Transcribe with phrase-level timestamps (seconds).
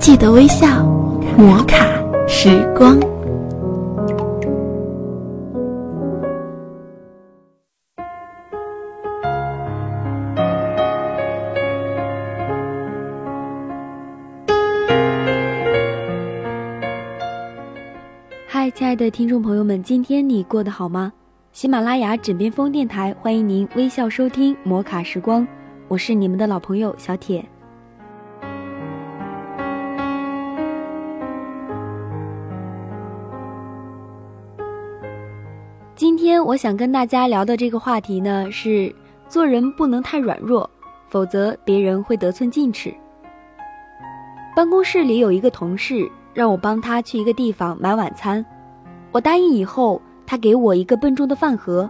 [0.00, 0.82] 记得微笑，
[1.36, 1.86] 摩卡
[2.26, 2.98] 时光。
[18.48, 21.12] 嗨，亲爱的听众朋友们，今天你过得好吗？
[21.52, 25.46] 喜马拉雅枕边风电台欢迎您微笑收听摩卡时光，
[25.88, 27.44] 我是你们的老朋友小铁。
[36.00, 38.90] 今天我想跟大家聊的这个话题呢，是
[39.28, 40.68] 做人不能太软弱，
[41.10, 42.90] 否则别人会得寸进尺。
[44.56, 48.42] 办公室里有一个同事让我帮他去一个地方买晚餐，
[49.12, 51.86] 我答应以后，他给我一个笨重的饭盒，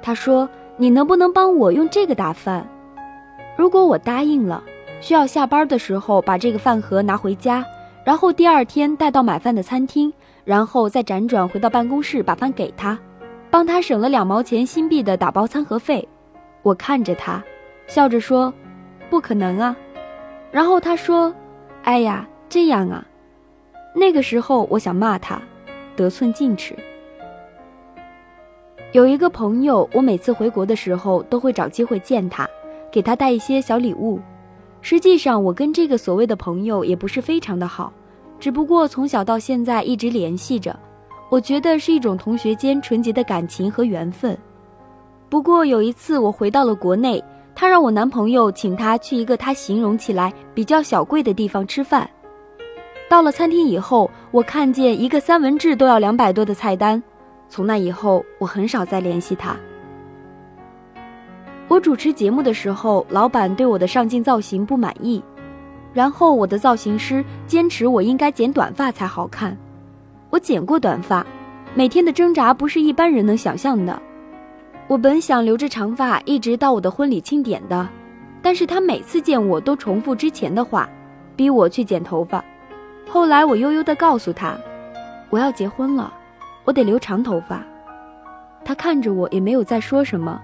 [0.00, 2.66] 他说：“你能不能帮我用这个打饭？”
[3.54, 4.64] 如果我答应了，
[5.02, 7.62] 需要下班的时候把这个饭盒拿回家，
[8.02, 10.10] 然后第二天带到买饭的餐厅，
[10.42, 12.98] 然后再辗转回到办公室把饭给他。
[13.50, 16.06] 帮他省了两毛钱新币的打包餐盒费，
[16.62, 17.42] 我看着他，
[17.86, 18.52] 笑着说
[19.08, 19.76] ：“不可能啊。”
[20.50, 21.34] 然后他说
[21.84, 23.06] ：“哎呀，这样啊。”
[23.94, 25.40] 那个时候我想骂他，
[25.94, 26.76] 得寸进尺。
[28.92, 32.48] 有一个朋友，我每次回国的时候都会找机会见他，
[32.90, 34.20] 给他带一些小礼物。
[34.80, 37.92] 实际上，我跟这个所谓的朋友也不是非常的好，
[38.38, 40.78] 只不过从小到现在一直联系着。
[41.28, 44.36] 我觉得是一种同学间纯洁的感情和缘分。
[45.28, 47.22] 不过有一次我回到了国内，
[47.54, 52.08] 他让我男朋友请他去一个他形容起来比较小贵的地方吃饭。
[53.08, 57.02] 到了餐厅以后，我看见一个三文治都要两百多的菜单。
[57.48, 59.56] 从那以后，我很少再联系他。
[61.68, 65.22] 我主持节目的时候，老板对我的上镜造型不满意，
[65.92, 69.56] 然后我的造型师坚持我应该剪短发才好看。
[70.30, 71.24] 我剪过短发，
[71.74, 74.00] 每天的挣扎不是一般人能想象的。
[74.88, 77.88] 我本想留着长发一直到我的婚礼庆典的，
[78.42, 80.88] 但是他每次见我都重复之前的话，
[81.34, 82.44] 逼我去剪头发。
[83.08, 84.56] 后来我悠悠地告诉他，
[85.30, 86.12] 我要结婚了，
[86.64, 87.64] 我得留长头发。
[88.64, 90.40] 他看着我也没有再说什么。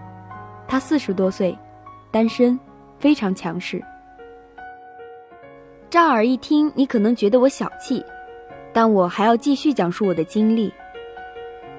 [0.69, 1.57] 他四十多岁，
[2.11, 2.59] 单身，
[2.99, 3.83] 非常强势。
[5.91, 8.03] 乍耳一听，你可能觉得我小气。
[8.73, 10.73] 但我还要继续讲述我的经历。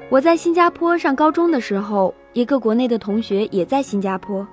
[0.09, 4.45] 我在新加坡上高中的时候，一个国内的同学也在新加坡。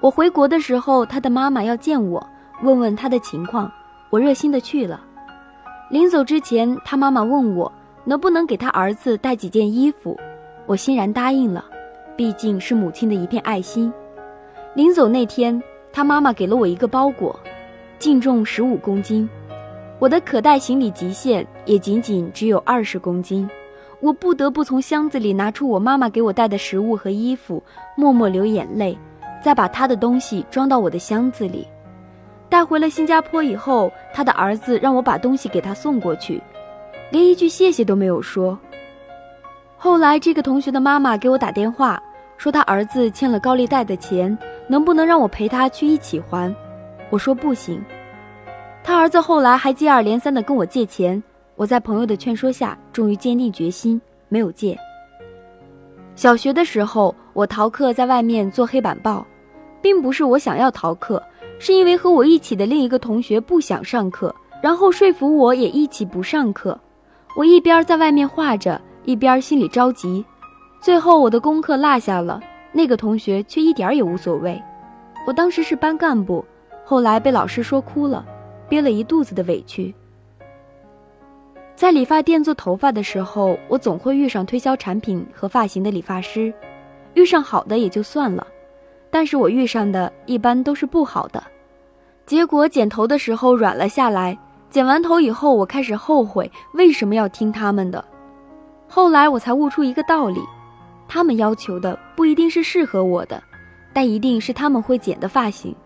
[0.00, 2.26] 我回国的时候，他的妈妈要见我，
[2.62, 3.70] 问问他的情况，
[4.10, 5.00] 我热心的去了。
[5.90, 7.70] 临走之前，他妈妈问我
[8.04, 10.18] 能不能给他儿子带几件衣服，
[10.66, 11.64] 我欣然答应了，
[12.16, 13.92] 毕竟是母亲的一片爱心。
[14.74, 15.62] 临走那天，
[15.92, 17.38] 他妈妈给了我一个包裹，
[17.98, 19.28] 净重十五公斤。
[20.02, 23.48] 我的可带行李极限也仅仅只有二十公斤，
[24.00, 27.62] 我不得不从箱子里拿出我妈妈给我带的食物和衣服，
[27.96, 28.98] 默默流眼泪，
[29.40, 31.64] 再把她的东西装到我的箱子里，
[32.48, 36.42] 带回了新加坡以后，他的儿子让我把东西给他送过去，
[37.12, 38.58] 连一句谢谢都没有说。
[39.76, 42.02] 后来这个同学的妈妈给我打电话，
[42.36, 44.36] 说他儿子欠了高利贷的钱，
[44.66, 46.52] 能不能让我陪他去一起还？
[47.08, 47.80] 我说不行。
[48.84, 51.22] 他儿子后来还接二连三地跟我借钱，
[51.54, 54.76] 我在朋友的劝说下，终于坚定决心没有借。
[56.14, 59.24] 小学的时候，我逃课在外面做黑板报，
[59.80, 61.22] 并不是我想要逃课，
[61.58, 66.78] 是因为和我一起的另一个同学不想上课，然后说服我也一起不上课。
[67.36, 70.24] 我一边在外面画着，一边心里着急。
[70.80, 72.40] 最后我的功课落下了，
[72.72, 74.60] 那个同学却一点也无所谓。
[75.24, 76.44] 我当时是班干部，
[76.84, 78.26] 后来被老师说哭了。
[78.72, 79.94] 憋了一肚子的委屈。
[81.76, 86.50] 在理发店做头发的时候，我总会遇上推销产品和发型的理发师，
[87.12, 88.46] 遇上好的也就算了，
[89.10, 91.44] 但是我遇上的一般都是不好的。
[92.24, 94.38] 结果剪头的时候软了下来，
[94.70, 98.02] 剪完头以后，我开始后悔为什么要听他们的。
[98.88, 100.40] 后来我才悟出一个道理：
[101.06, 103.42] 他们要求的不一定是适合我的，
[103.92, 105.76] 但一定是他们会剪的发型。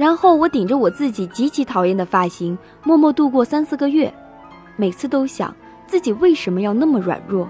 [0.00, 4.10] 然后我顶着我自己极其讨厌的发型，默默度过三四个月，
[4.74, 5.54] 每次都想
[5.86, 7.46] 自己为什么要那么软弱。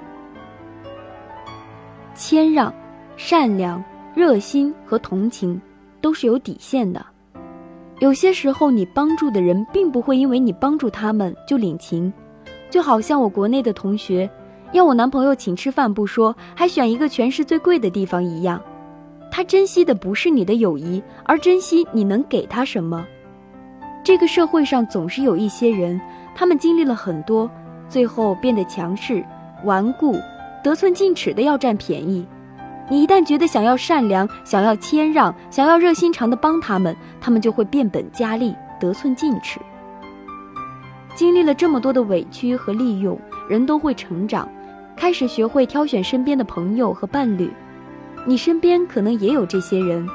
[2.12, 2.74] 谦让、
[3.16, 3.80] 善良、
[4.16, 5.62] 热心和同情
[6.00, 7.06] 都是有底线的。
[8.00, 12.12] 有些时候，你帮助的人并不会因为你帮助他们就领情，
[12.68, 14.28] 就好像我国内的同学
[14.72, 18.60] 要我男朋友请吃饭不说，还选一个全市最贵的地方一样。
[19.30, 23.06] 他珍惜的不是你的友谊，而珍惜你能给他什么。
[24.02, 26.00] 这个社会上总是有一些人，
[26.34, 27.48] 他们经历了很多，
[27.88, 29.24] 最后变得强势、
[29.64, 30.16] 顽固，
[30.64, 32.26] 得寸进尺的要占便宜。
[32.88, 39.60] 你一旦觉得想要善良、想要谦让、想要热心肠的帮他们，他们就会变本加厉、得寸进尺。
[41.14, 43.16] 经历了这么多的委屈和利用，
[43.48, 44.48] 人都会成长，
[44.96, 47.48] 开始学会挑选身边的朋友和伴侣。
[48.26, 50.06] 你身边可能也有这些人，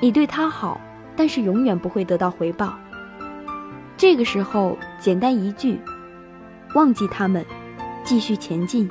[0.00, 0.80] 你对他好，
[1.16, 2.74] 但是永远不会得到回报。
[3.96, 5.78] 这个时候，简单一句，
[6.74, 7.44] 忘记他们，
[8.02, 8.88] 继续前进。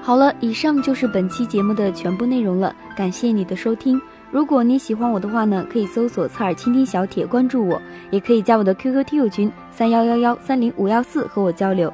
[0.00, 4.00] 好了，以上就是本期节目的全部内容了，感谢你的收听。
[4.30, 7.80] 如果你喜欢我的话呢，可以搜索“侧耳倾听小铁”关注我，
[8.10, 11.92] 也可以加我的 QQ 听友群三幺幺幺三零五幺四和我交流。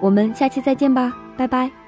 [0.00, 1.79] 我们下期再见吧，拜拜。